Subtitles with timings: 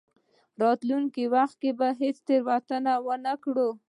[0.61, 3.69] راتلونکي وخت کې به هېڅکله تېروتنه ونه کړئ.